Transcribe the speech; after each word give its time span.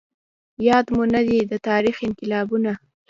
ياد 0.67 0.85
مو 0.95 1.03
نه 1.13 1.21
دي 1.27 1.37
د 1.51 1.53
تاريخ 1.67 1.95
انقلابونه 2.07 2.71